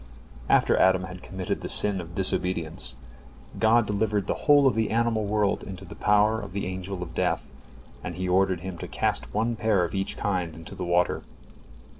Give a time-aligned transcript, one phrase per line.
[0.49, 2.95] After Adam had committed the sin of disobedience,
[3.59, 7.13] God delivered the whole of the animal world into the power of the Angel of
[7.13, 7.43] Death,
[8.03, 11.21] and He ordered him to cast one pair of each kind into the water.